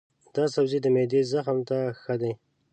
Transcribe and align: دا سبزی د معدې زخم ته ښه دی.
دا 0.35 0.43
سبزی 0.53 0.79
د 0.81 0.87
معدې 0.95 1.21
زخم 1.31 1.57
ته 1.69 1.77
ښه 2.01 2.15
دی. 2.21 2.33